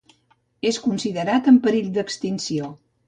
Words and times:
És 0.69 0.79
considerat 0.85 1.49
en 1.53 1.59
perill 1.67 1.93
d'extinció. 1.99 2.73